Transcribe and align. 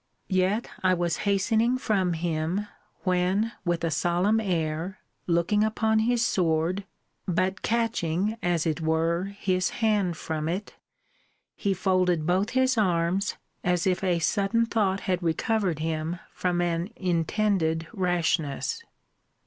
Yet 0.33 0.67
I 0.81 0.95
was 0.95 1.17
hastening 1.29 1.77
from 1.77 2.13
him, 2.13 2.65
when, 3.03 3.51
with 3.63 3.83
a 3.83 3.91
solemn 3.91 4.39
air, 4.39 4.97
looking 5.27 5.63
upon 5.63 5.99
his 5.99 6.25
sword, 6.25 6.85
but 7.27 7.61
catching, 7.61 8.35
as 8.41 8.65
it 8.65 8.81
were, 8.81 9.25
his 9.25 9.69
hand 9.69 10.17
from 10.17 10.49
it, 10.49 10.73
he 11.55 11.75
folded 11.75 12.25
both 12.25 12.49
his 12.57 12.79
arms, 12.79 13.35
as 13.63 13.85
if 13.85 14.03
a 14.03 14.17
sudden 14.17 14.65
thought 14.65 15.01
had 15.01 15.21
recovered 15.21 15.77
him 15.77 16.17
from 16.33 16.61
an 16.61 16.89
intended 16.95 17.87
rashness. 17.93 18.81